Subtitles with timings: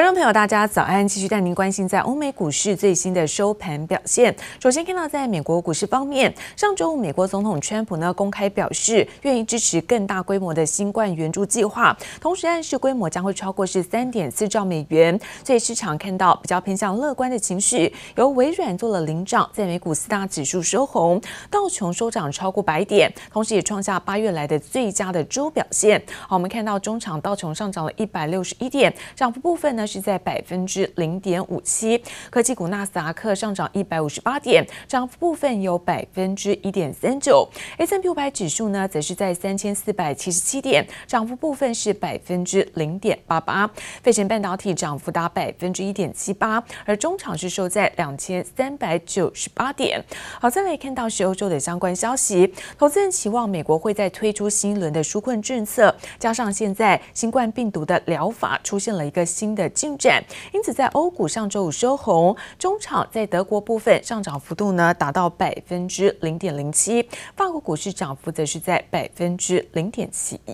[0.00, 1.06] 观众朋友，大家早安！
[1.06, 4.34] 继续带您关心在欧美股市最新的收盘表现。
[4.58, 15.20] 首先看到，在美国股市方面，上周五美国总统川普呢公开表示，愿意支持更大规模的新冠援助计划，同时暗示规模将会超过是三点四兆美元。
[15.44, 21.20] 所以市场看到比较偏向乐观的情绪，由微软做了领涨，在美股四大指数收红，
[21.50, 26.02] 道琼收涨超过百点，同时也创下八月来的最佳的周表现。
[26.26, 29.86] 好，我们看到中场道琼上涨了一百六十一点，涨幅部分呢。
[29.90, 37.48] 是在百分之零点五七，科技股纳斯达克上涨一百五十八点，涨幅部分有百分之一点三九。
[37.76, 43.68] S&P 五百指数呢，则是在三千四百七十七点，涨幅部分是百分之零点八八。
[44.04, 50.00] 费城半导体涨幅达百分之一点七八，而中场是收在两千三百九十八点。
[50.40, 59.68] 好，再来看到是欧洲的相关消息，投资人期望美国会再推出新一轮的纾困政策，加上现在新冠病毒的疗法出现了一个新的。
[59.70, 70.52] 进展，因此在欧股上周五收红，中场在德国部分上涨幅度呢达到百分之零点零七，法国股市涨幅则是在百分之零点七一。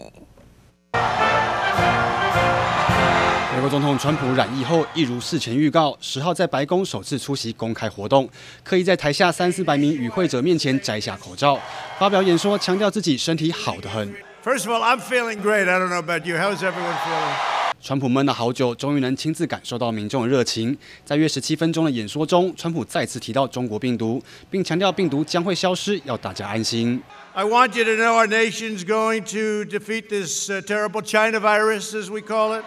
[3.55, 8.29] 美国总统川普染疫后，一如事前预告，十号在白宫首次出席公开活动，
[8.62, 11.59] 刻意在台下三四百名与会者面前摘下口罩，
[11.99, 14.12] 发表演说，强调自己身体好得很。
[14.45, 15.69] First of all, I'm feeling great.
[15.69, 16.37] I don't know about you.
[16.37, 17.56] How's everyone feeling?
[17.86, 20.78] 川普闷了好久，终于能亲自感受到民众的热情。
[21.04, 27.02] 在约十七分钟的演说中，川普再次提到中国病毒，并强调病毒将会消失，要大家安心。
[27.34, 32.22] I want you to know our nation's going to defeat this terrible China virus, as we
[32.22, 32.64] call it.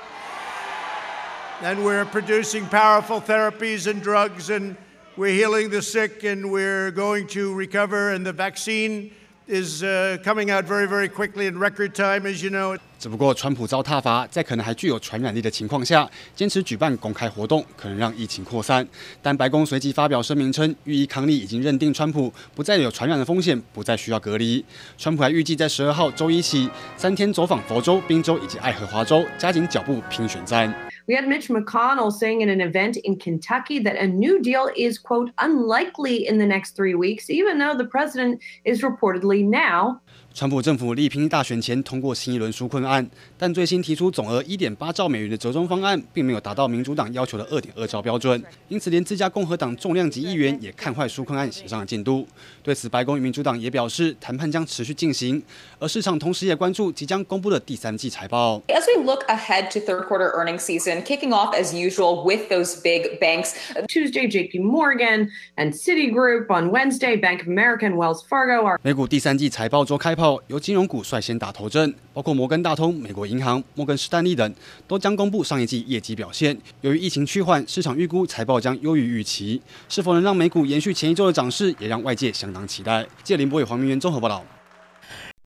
[1.62, 4.74] And we're producing powerful therapies and drugs, and
[5.16, 8.12] we're healing the sick, and we're going to recover.
[8.12, 9.12] And the vaccine
[9.46, 9.82] is
[10.24, 12.76] coming out very, very quickly in record time, as you know.
[12.99, 18.85] 只不过，川普遭踏伐，在可能还具有传染力的情况下，坚持举办公开活动，可能让疫情扩散。
[19.21, 24.63] 但白宫随即发表声明称，御医康利已经认定川普不再有传染的风险，不再需要隔离。
[24.97, 30.73] 川普还预计在十二号周一起三天走访佛州、宾州以及爱荷华州，加紧脚步拼选战。
[31.09, 35.31] We had Mitch McConnell saying in an event in Kentucky that a new deal is quote
[35.39, 40.01] unlikely in the next three weeks, even though the president is reportedly now.
[40.31, 52.27] 川普政府力拼大选前通过新一轮纾困案，但最新提出总额一点八兆美元的折中方案，并没有达到民主党要求的二点二兆标准，因此连自家共和党重量级议员也看坏纾困案协商的进度。
[52.61, 55.41] 对此，白宫与民主党也表示，谈判将持续进行，
[55.79, 58.61] 而市场同时也关注即将公布的第三季财报。
[58.67, 63.19] As we look ahead to third quarter earnings season, kicking off as usual with those big
[63.19, 63.53] banks.
[63.87, 64.59] Tuesday, J.P.
[64.59, 66.47] Morgan and Citigroup.
[66.49, 68.79] On Wednesday, Bank of America and Wells Fargo are.
[68.81, 70.39] 美股第三季财报周开炮。
[70.47, 74.53] 由金融股率先打头阵，包括摩根大通、美国银行、摩根士丹利等，
[74.87, 76.57] 都将公布上一季业绩表现。
[76.81, 83.05] 由于疫情趋缓，市场预估财报将优于预期，是否能让美股延续前一周的涨势，也让外界相当期待。
[83.23, 84.43] 记者林博宇、黄明元综合报道。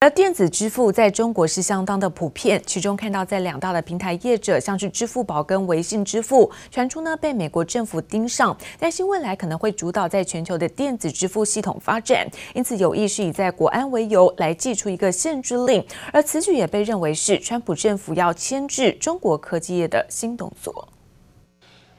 [0.03, 15.81] 而电子支付在中国是相当的普遍，其中看到在两大的平台业者，像是支付宝跟微信支付，传出呢被美国政府盯上，担心未来可能会主导在全球的电子支付系统发展，因此有意是以在国安为由来祭出一个限制令，
[16.11, 20.85] 而此举也被认为是川普政府要牵制中国科技业的新动作。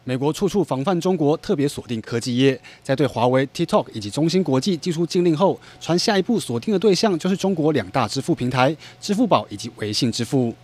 [0.06, 2.60] 美国处处防范中国，特别锁定科技业。
[2.82, 10.54] 在对华为、TikTok 以及中芯国际祭出禁令后，传下一步锁定的对象就是中国两大支付平台——支付宝以及微信支付。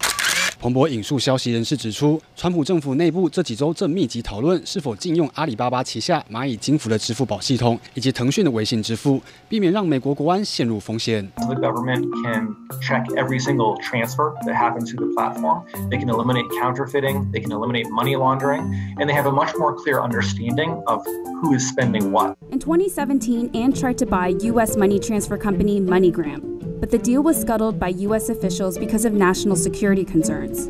[0.59, 11.29] 彭博引述消息人士指出，川普政府内部这几周正密集讨论是否禁用阿里巴巴旗下蚂蚁金服的支付宝系统，以及腾讯的微信支付，避免让美国国安陷入风险。
[11.35, 15.63] The government can check every single transfer that happens to the platform.
[15.91, 17.31] They can eliminate counterfeiting.
[17.31, 18.63] They can eliminate money laundering,
[18.97, 21.05] and they have a much more clear understanding of
[21.41, 22.35] who is spending what.
[22.51, 24.75] In 2017, Ant tried to buy U.S.
[24.75, 26.58] money transfer company MoneyGram.
[26.80, 28.30] But the deal was scuttled by U.S.
[28.30, 30.68] officials because of national security concerns.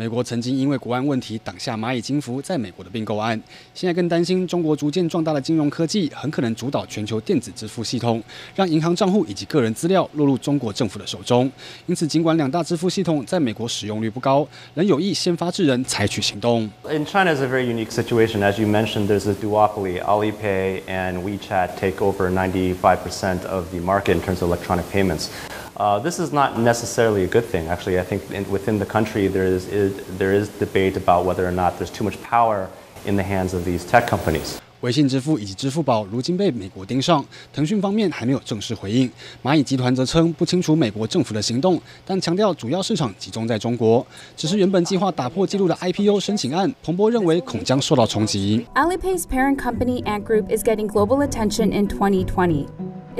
[0.00, 3.38] 美国曾经因为国安问题挡下蚂蚁金服在美国的并购案，
[3.74, 8.22] 现在更担心中国逐渐壮大的金融科技很可能主导全球电子支付系统，
[8.54, 11.52] 让银行账户以及个人资料落入中国政府的手中。
[11.84, 16.62] 因此，尽管两大支付系统在美国使用率不高，仍有意先发制人，采取行动。
[16.90, 19.06] In China is a very unique situation, as you mentioned.
[19.06, 20.00] There's a duopoly.
[20.00, 25.26] Alipay and WeChat take over 95% of the market in terms of electronic payments.
[25.79, 27.67] Uh, this is not necessarily a good thing.
[27.69, 31.45] Actually, I think in, within the country there is, is there is debate about whether
[31.45, 32.67] or not there's too much power
[33.05, 34.57] in the hands of these tech companies.
[34.81, 39.09] 微信支付以及支付宝如今被美国盯上，腾讯方面还没有正式回应。
[39.41, 44.05] 蚂蚁集团则称不清楚美国政府的行动，但强调主要市场集中在中国。
[44.37, 48.67] 只是原本计划打破纪录的 IPO 申请案，彭博认为恐将受到冲击。
[48.75, 52.67] Alipay's parent company Ant Group is getting global attention in 2020.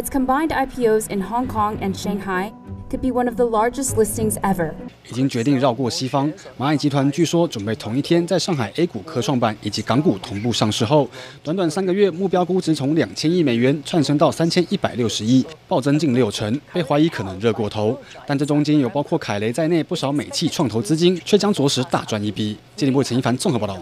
[0.01, 2.51] Its combined IPOs in Hong Kong and Shanghai
[2.89, 4.73] could be one of the largest listings ever.
[5.11, 11.07] 已经决定绕过西方，蚂蚁集团据说准备同一天在上海 A 股科创板以及港股同步上市后，
[11.43, 17.95] 短短三个月目标估值从两千亿美元窜升到三千一百六十亿，暴增近六成，被怀疑可能热过头。
[18.27, 22.57] 但这中间有包括凯雷在内不少美企创投资金，却将着实大赚一笔。
[22.75, 23.77] 经济部陈一凡综合报道。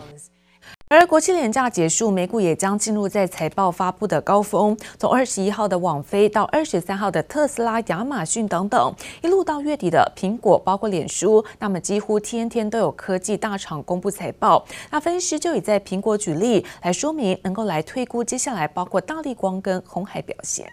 [0.91, 4.75] 而国庆连假结束，美股也将进入在财报发布的高峰。
[4.99, 14.65] 从二十一号的网飞到二十三号的特斯拉、亚马逊等等，一路到月底的苹果，包括脸书，那么几乎天天都有科技大厂公布财报。
[14.91, 20.73] 那分析师就以在苹果举例来说明，能够来推估接下来包括大立光跟红海表现。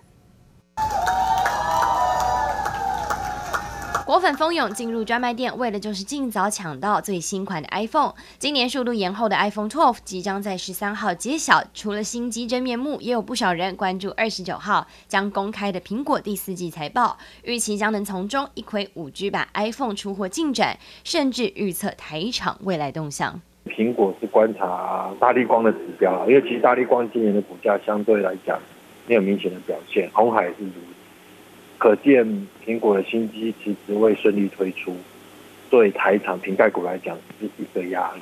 [4.06, 8.13] 果粉蜂拥进入专卖店，为的就是尽早抢到最新款的 iPhone。
[8.38, 11.63] 今年速度延后的 iPhone 12即将在十三号揭晓。
[11.74, 23.42] 除了新机真面目，也有不少人关注二十九号将公开的苹果第四季财报，预期将能从中一窥五 G 版 iPhone 出货进展，甚至预测台厂未来动向。
[23.66, 28.60] 苹果是观察大立光的指标，因为其实大立光今年的股价相对来讲
[29.08, 30.95] 没有明显的表现，红海是如。
[31.77, 32.25] 可见
[32.66, 34.95] 苹果的新机其实未顺利推出，
[35.70, 38.22] 对台厂苹概股来讲是一个压力。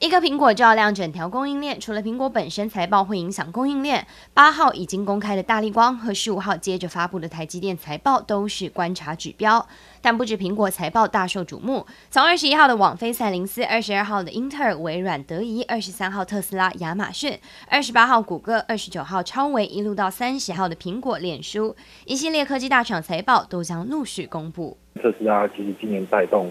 [0.00, 9.64] 一个苹果照亮整条供应链，除了苹果本身财报会影响供应链，八号已经公开的大力光和十五号接着发布的台积电财报都是观察指标。
[10.00, 17.38] 但不止苹果财报大受瞩目，从二十一号的网飞赛灵思，二十二号的英特尔、微软、德仪，二十三号特斯拉、亚马逊，
[17.68, 24.76] 二十八号谷歌，二十九号超维，一路到三十号的苹果、脸书，一系列科技大厂财报都将陆续公布。
[24.96, 26.50] 特斯拉其实今年带动。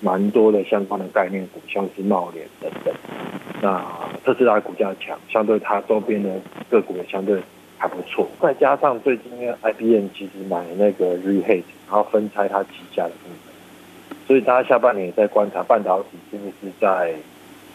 [0.00, 2.94] 蛮多的相关的概念股，像是茂联等等。
[3.62, 3.84] 那
[4.24, 6.30] 特斯拉股价强，相对它周边的
[6.70, 7.40] 个股也相对
[7.76, 8.26] 还不错。
[8.40, 17.14] 再加上最近因为 IBM 其实买那个 ReHate，然后分拆它旗下的部分，所以大家下半年也在观察半导体是不是在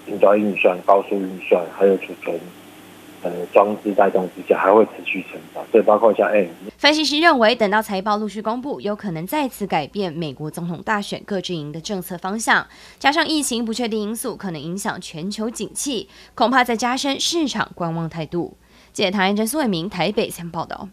[0.07, 2.39] 云端运算、高速运算还有储存。
[3.25, 6.47] 呃，装置带动之下还会持续成长，所以包括像 A。
[6.77, 12.67] 分析师认为，等到财报陆续公布，有可能再次改变美国总统大选各阵营的政策方向，
[12.99, 18.55] 加上疫情不确定因素可能影响全球景气，恐怕在加深市场观望态度。
[18.93, 20.87] 记者唐彦珍、苏伟明台北先报道。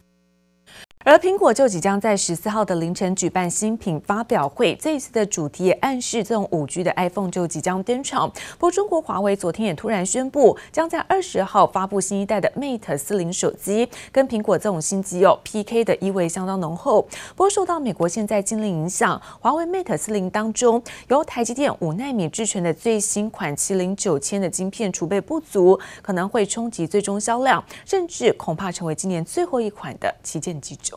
[1.05, 8.31] 而苹果就即将在十四号的凌晨举办新品发表会，这一次的主题也暗示这种五 G 的 iPhone 就即将登场。
[8.31, 17.03] 不过，中国华为昨天也突然宣布，将在二十号发布新一代的 Mate 四零手机，跟苹果这种新机哦 PK 的意味相当浓厚。
[17.35, 30.92] 不过，受到美国现在禁令影响，华为 Mate 四零当中由台积电五纳米制成的最新款麒麟九千的晶片储备不足，可能会冲击最终销量，甚至恐怕成为今年最后一款的旗舰机种。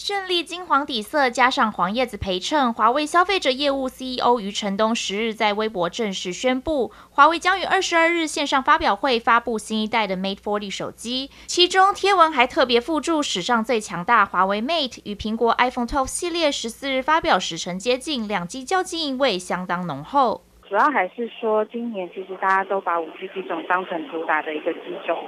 [0.00, 11.32] 绚丽金黄底色加上黄叶子陪衬，华为消费者业务 CEO 余承东十日在微博正式宣布，华为将于二十二日线上发表会发布新一代的 Mate 40手机。
[11.48, 20.44] 其中贴文还特别附注史上最强大华为 Mate 与苹果 iPhone 12系列十四日发表时程接近，两机较劲意味相当浓厚。
[20.68, 25.18] 主要还是说，今年其实大家都把五 G 机种当成主打的一个机种。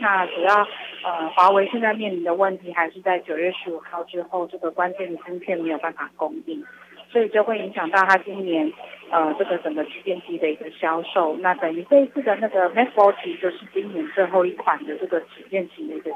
[0.00, 0.54] 那主要，
[1.04, 6.64] 呃，华为现在面临的问题还是在九月十五号之后，这个关键的芯片没有办法供应，
[7.12, 8.72] 所以就会影响到它今年，
[9.10, 11.36] 呃，这个整个旗舰机的一个销售。
[11.36, 16.07] 那等于这一次的那个 Mate 40就是今年最后一款的这个旗舰型的一个。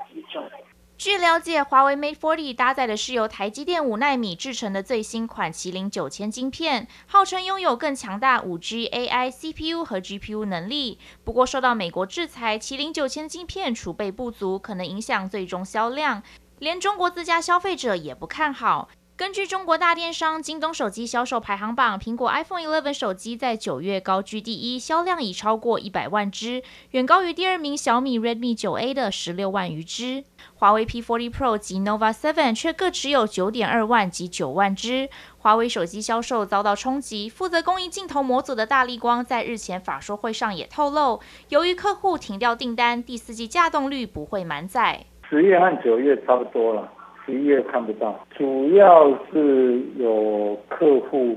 [1.05, 11.01] 据了解，华为 Mate 40搭载的是由台积电五纳米制成的最新款麒麟九千晶片，号称拥有更强大五 G AI CPU 和 GPU 能力。
[11.25, 16.23] 不过，受到美国制裁，麒麟九千晶片储备不足，可能影响最终销量。
[16.61, 18.89] 连中国自家消费者也不看好。
[19.23, 30.25] 根据中国大电商京东手机销售排行榜，苹果 iPhone 11手机在九月高居第一，销量已超过一百万只，远高于第二名小米 Redmi 9A 的十六万余只。
[30.57, 35.09] 华为 P40 Pro 及 Nova 7却各只有九点二万及九万只。
[35.39, 45.07] 华为手机销售遭到冲击，负责供应镜头模组的大力光在日前法说会上也透露，由于客户停掉订单，第四季架动率不会满载。
[45.31, 46.93] 十月和九月差不多了。
[47.25, 51.37] 十一月看不到，主要是有客户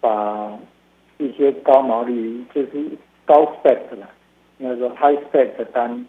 [0.00, 0.52] 把
[1.18, 2.90] 一些高毛利，就是
[3.24, 4.06] 高 spec 的，
[4.58, 6.06] 应该说 high spec 的单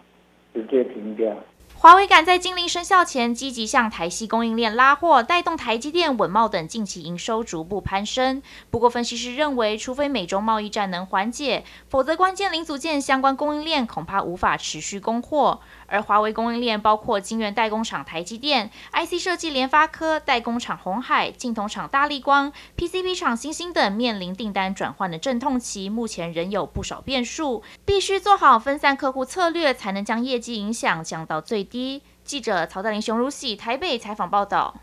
[0.53, 1.33] 直接停掉。
[1.79, 8.41] 华为赶在禁令生效前积极向台系供应链拉货，带动台积电、稳懋等近期营收逐步攀升。
[8.71, 15.59] 不过，分析师认为，除非美中贸易战能缓解，否则关键零组件相关供应链恐怕无法持续供货。
[15.89, 32.01] 而华为供应链包括晶圆代工厂台积电、IC 设计联发科、代工厂红海、镜头厂大立光、PCB 厂星星等，面临订单转换的阵痛期，目前仍有不少变数，必须做好分散客户策略，才能将业绩影响降到最低。
[32.23, 34.75] 记者曹大林、熊如喜台北采访报道。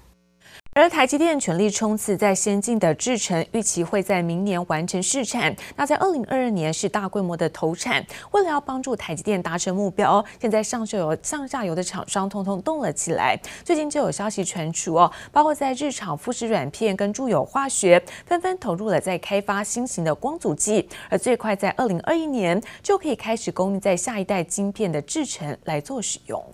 [0.74, 5.54] 而台积电全力冲刺在先进的制程，预期会在明年完成试产。
[5.76, 8.04] 那在二零二二年是大规模的投产。
[8.32, 13.38] 为了要帮助台积电达成目标，现在上下游、上下游的厂商通通动了起来。
[13.64, 26.44] 最近就有消息传出哦，包括在日厂富士软片跟住友化学纷纷投入了在开发新型的光阻剂，而最快在二零二一年就可以开始供应在下一代晶片的制程来做使用。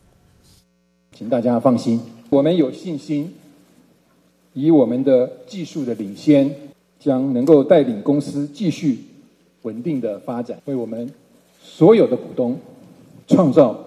[1.20, 2.00] 请大家放心，
[2.30, 3.30] 我们有信心。
[4.54, 6.50] 以我们的技术的领先，
[6.98, 8.98] 将能够带领公司继续
[9.60, 11.12] 稳定的发展，为我们
[11.62, 12.58] 所有的股东
[13.28, 13.78] 创造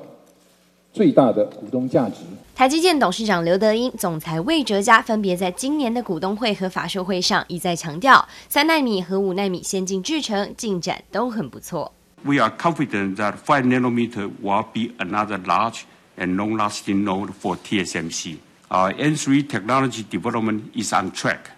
[0.93, 2.17] 最大的股东价值。
[2.53, 11.91] 台积电董事长刘德英、总裁魏哲家分别在今年的股东会和法说会上一再强调，三纳米和五纳米先进制程进展都很不错。
[12.21, 15.81] We are confident that five nanometer will be another large
[16.17, 18.37] and long-lasting node for TSMC.
[18.71, 21.51] Our N3 technology development is on track,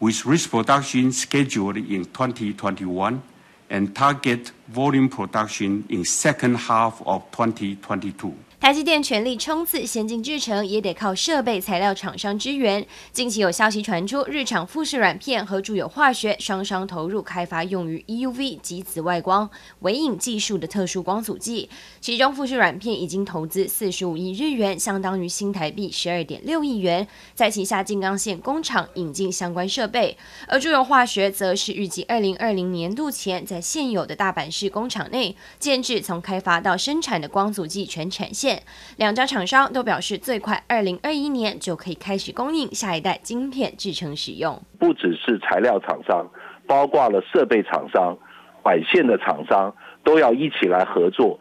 [0.00, 3.22] with risk production scheduled in 2021
[3.70, 8.34] and target volume production in second half of 2022.
[8.64, 12.86] 台积电全力冲刺先进制程，也得靠设备材料厂商支援。
[13.12, 21.68] 近期有消息传出，日厂富士软片和住友化学双双投入开发用于 EUV 及紫外光微影技术的特殊光阻剂。
[22.00, 30.16] 其中富士软片已经投资四十五亿日元，相当于新台币十二点六亿元，在旗下静冈县工厂引进相关设备。
[30.48, 38.53] 而住友化学则是预计二零二零年度前，在现有的大阪市工厂内建置从开发到生产的光阻剂全产线。
[38.96, 44.60] 两家厂商都表示，最快二零二一年就可以开始供应下一代晶片制成使用。
[44.78, 46.26] 不只是材料厂商，
[46.66, 48.16] 包括了设备厂商、
[48.62, 51.38] 管线的厂商，都要一起来合作，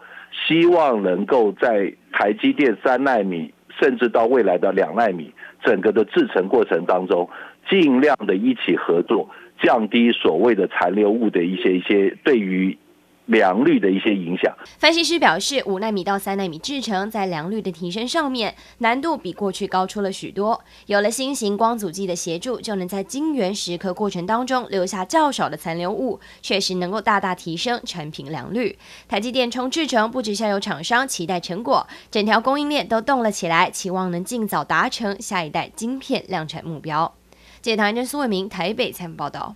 [0.47, 7.29] 希望能够在台积电三奈米，甚至到未来的两奈米，整个的制程过程当中，
[7.69, 9.29] 尽量的一起合作，
[9.61, 12.77] 降低所谓的残留物的一些一些对于。
[13.25, 14.53] 良率的一些影响。
[14.77, 20.63] 分析师表示，五纳米到三纳米制程在良率的提升上面，难度比过去高出了许多。
[20.87, 28.77] 有了新型光阻剂的协助，就能在晶圆蚀刻过程当中留下较少的残留物，确实能够大大提升产品良率。
[29.07, 37.13] 台积电冲制程，不止下游厂商期待成果，整条供应链都动了起来，期望能尽早达成下一代晶片量产目标。
[37.61, 39.55] 记者唐人苏伟明台北采访报道。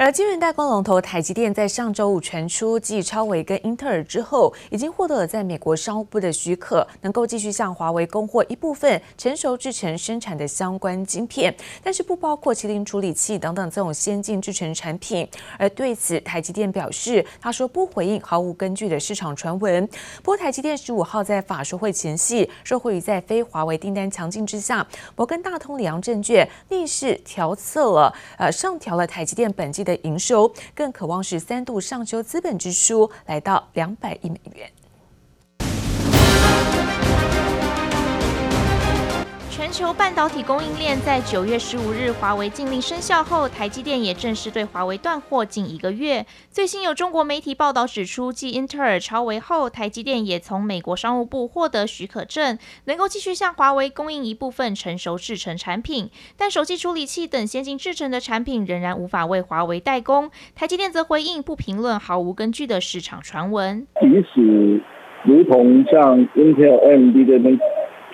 [0.00, 11.52] 而晶圆代工龙头台积电在上周五传出继超微跟英特尔之后，已经获得了在美国商务部的许可，能够继续向华为供货一部分成熟制程生产的相关晶片，
[11.82, 15.28] 但是不包括麒麟处理器等等这种先进制程产品。
[15.58, 19.84] 而对此，台积电表示，他说不回应毫无根据的市场传闻。
[20.22, 24.86] 不过，台积电十五号在法说会前夕，受惠于在非华为订单强劲之下，
[25.16, 34.70] 摩根大通里昂证券逆势调测了，呃，上调了台积电本季的营收，更渴望是三度上修资本支出，来到两百亿美元。
[39.68, 46.24] 全球半导体供应链在九月十五日华为禁令生效后，台积电也正式对华为断货近一个月。
[46.50, 56.08] 最新有中国媒体报道指出，继英特尔、超微后，台积电也从美国商务部获得许可证，能够继续向华为供应一部分成熟制程产品，
[56.38, 60.30] 但手机处理器等先进制程的产品仍然无法为华为代工。
[60.54, 63.86] 台积电则回应不评论毫无根据的市场传闻。
[64.00, 64.82] 即使
[65.24, 67.58] 如同像 Intel、AMD 这边。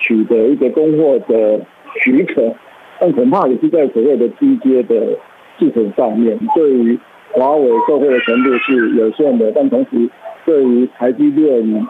[0.05, 1.59] 取得一个供货的
[1.99, 2.53] 许可，
[2.99, 5.17] 但恐怕也是在所谓的低阶的
[5.57, 6.99] 制程上面，对于
[7.31, 10.07] 华为受惠的程度是有限的，但同时
[10.45, 11.45] 对于台积电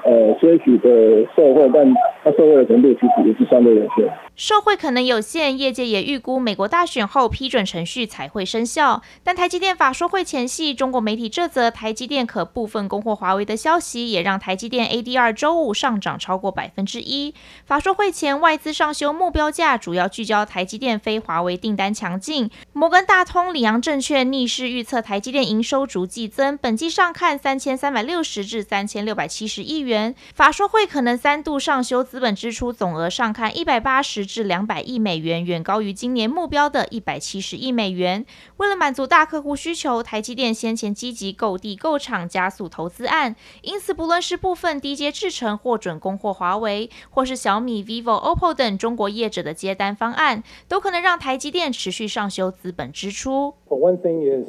[0.05, 1.93] 呃些许的受惠，但
[2.23, 4.09] 它受惠的程度其实也是相对有限。
[4.37, 9.01] 受惠可能有限，业界也预估美国大选后批准程序才会生效。
[9.23, 17.33] 但台积电法说会前夕，中国媒体这则台积电可部分供货华为的消息，也让台积电 ADR 周五上涨超过百分之一。
[17.65, 22.49] 法说会前，外资上修目标价，主要聚焦台积电非华为订单强劲。
[22.73, 30.13] 摩根大通、里昂证券逆势预测台积电营收逐季增，本季上看三千三百六十至三千六百七十亿元。
[30.33, 34.25] 法说会可能三度上修资本支出总额，上看一百八十。
[34.25, 38.25] 至两百亿美元，远高于今年目标的一百七十亿美元。
[38.57, 43.35] 为了满足大客户需求，台积电先前积极购地购厂，加速投资案。
[43.61, 53.53] 因此，不论是部分低阶制程获准供货华为，或是小米、vivo、OPPO 等中国业者的接单方案，都可能让台积电持续上修资本支出。
[53.69, 54.47] one thing is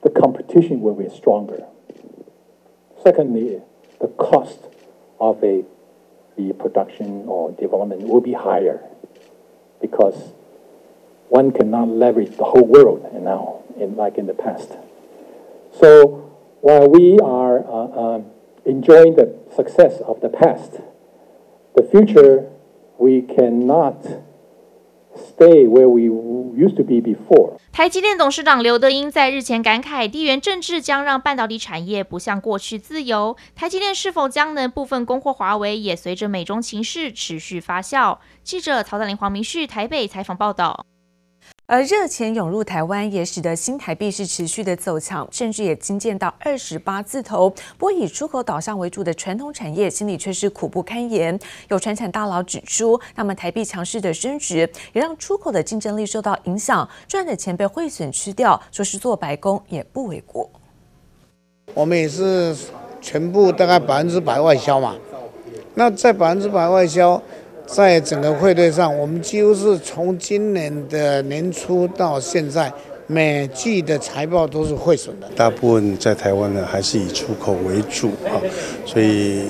[0.00, 1.69] the competition will be stronger.
[3.02, 3.60] Secondly,
[4.00, 4.60] the cost
[5.18, 5.64] of a
[6.36, 8.80] the production or development will be higher.
[9.80, 10.32] Because
[11.28, 14.72] one cannot leverage the whole world now, in like in the past.
[15.78, 16.30] So
[16.60, 18.22] while we are uh, uh,
[18.64, 20.80] enjoying the success of the past,
[21.76, 22.50] the future
[22.98, 24.04] we cannot
[25.16, 27.59] stay where we used to be before.
[27.72, 33.36] 台积电董事长刘德英在日前感慨，地缘政治将让半导体产业不像过去自由。
[33.54, 38.18] 台积电是否将能部分供货华为，也随着美中情势持续发酵。
[38.42, 40.84] 记者曹大林、黄明旭台北采访报道。
[41.70, 47.48] 而热钱涌入台湾，也使得新台币是持续的走强，甚至也惊见到二十八字头。
[47.78, 51.38] 不过以出口导向为主的传统产业，心里却是苦不堪言。
[51.68, 60.50] 有传产大佬指出，那么台币强势的升值，也让出口的竞争力受到影响，赚的钱被汇损吃掉，说是做白工也不为过。
[61.72, 62.52] 我们也是
[63.00, 64.96] 全部大概百分之百外销嘛，
[65.76, 67.22] 那在百分之百外销。
[67.72, 72.72] 在整个汇兑上，我们几乎是从今年的年初到现在，
[73.06, 75.28] 每季的财报都是汇损的。
[75.36, 78.36] 大部分在台湾呢，还是以出口为主啊，
[78.84, 79.44] 所以。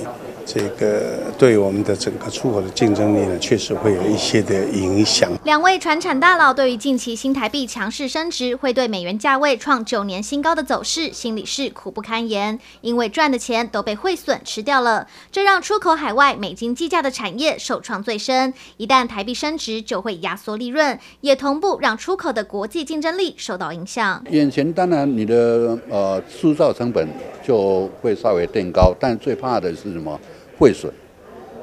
[0.53, 5.31] 这个对我们的整个出口的竞争力呢，确实会有一些的影响。
[5.45, 12.59] 两位传产大佬对于近期新台币强势升值，会对美元价位创九年新高的走势，心里是苦不堪言。
[12.81, 18.53] 因为赚的钱都被汇损吃掉了，这让出口海外美金计价的产业受创最深。
[18.77, 24.21] 一旦台币升值，就会压缩利润，也同步让出口的国际竞争力受到影响。
[24.31, 27.09] 眼前当然你的呃制造成本
[27.47, 30.19] 就会稍微垫高，但最怕的是什么？
[30.61, 30.93] 汇损，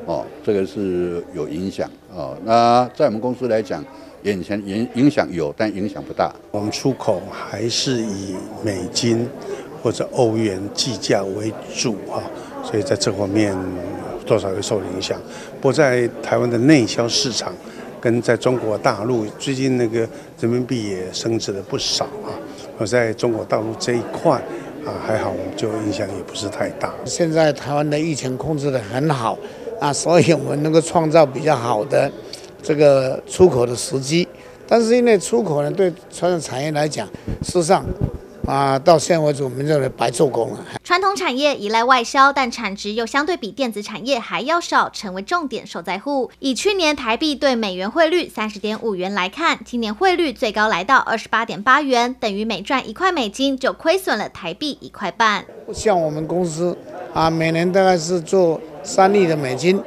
[0.07, 2.35] 哦，这个是有影响哦。
[2.43, 3.85] 那在我们公司来讲，
[4.23, 6.33] 眼前影影响有，但影响不大。
[6.49, 9.29] 我们出口还是以美金
[9.83, 12.23] 或者欧元计价为主哈，
[12.63, 13.55] 所以在这方面
[14.25, 15.21] 多少会受影响。
[15.61, 17.53] 不过在台湾的内销市场，
[18.01, 22.33] 跟在中国大陆最近那个人民币也升值了不少啊。
[22.79, 24.41] 而在中国大陆这一块。
[24.87, 26.93] 啊，还好，我们就影响也不是太大。
[27.03, 29.37] 现在台湾的疫情控制得很好，
[29.81, 32.09] 啊，所以我们能够创造比较好的
[32.63, 34.25] 这个出口的时机。
[34.65, 37.05] 但是因为出口呢，对传统产业来讲，
[37.43, 37.85] 事实上。
[38.47, 40.65] 啊，到现在为止，我们认为白做工了。
[40.81, 46.31] 传统产业依赖外销，但产值又相对比电子产业还要少，成为重点受灾户。
[46.39, 55.43] 以去年台币对美元汇率三十点五元来看，今年汇率最高来到二十八点八元，等于每赚一块美金就亏损了台币一块半。
[55.73, 56.77] 像我们公司
[57.13, 59.77] 啊，每年大概是做三亿的美金，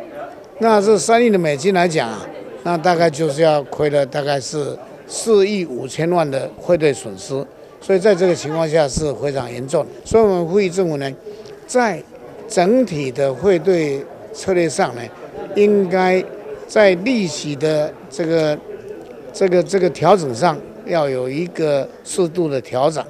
[0.59, 2.27] 那这三亿的美金来讲啊，
[2.65, 7.43] 那大概就是要亏了大概是四亿五千万的汇兑损失。
[7.81, 11.11] 所以在这个情况下是非常严重，所以我们呼吁政府呢，
[11.67, 12.03] 在
[12.47, 15.03] 整体的汇兑策略上呢，
[15.57, 16.23] 应该
[16.67, 18.59] 在利息的这个、
[19.33, 23.03] 这个、这个调整上要有一个适度的调整。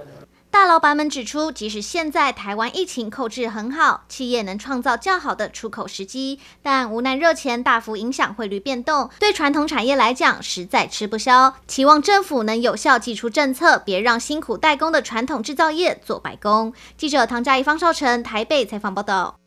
[0.61, 11.55] 大老板们指出，即使现在台湾疫情控制很好，企业能创造较好的出口时机，但无奈热钱大幅影响汇率变动，对传统产业来讲实在吃不消。
[11.66, 16.75] 期望政府能有效祭出政策，别让辛苦代工的传统制造业做白工。
[16.99, 19.39] 记者唐佳怡、方少成台北采访报道。